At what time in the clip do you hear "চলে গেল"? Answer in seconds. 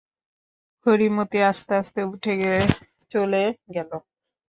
3.11-3.91